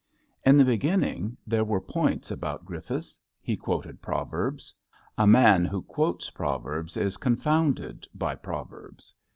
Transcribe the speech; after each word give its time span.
In 0.43 0.57
the 0.57 0.65
beginning 0.65 1.37
there 1.45 1.63
were 1.63 1.79
points 1.79 2.31
about 2.31 2.65
Grif 2.65 2.85
fiths. 2.85 3.19
He 3.39 3.55
quoted 3.55 4.01
proverbs. 4.01 4.73
A 5.15 5.27
man 5.27 5.63
who 5.63 5.83
quotes 5.83 6.31
proverbs 6.31 6.97
is 6.97 7.17
confounded 7.17 8.07
by 8.15 8.33
proverbs. 8.33 9.13